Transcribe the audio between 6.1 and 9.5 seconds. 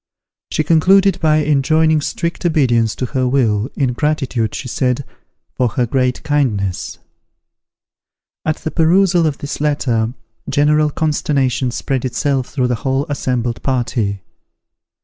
kindness. At the perusal of